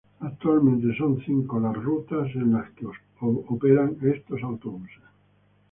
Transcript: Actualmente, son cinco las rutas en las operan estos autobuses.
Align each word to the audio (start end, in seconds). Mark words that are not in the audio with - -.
Actualmente, 0.21 0.95
son 0.97 1.21
cinco 1.23 1.59
las 1.59 1.75
rutas 1.75 2.27
en 2.33 2.53
las 2.53 2.65
operan 3.47 3.97
estos 4.01 4.41
autobuses. 4.41 4.97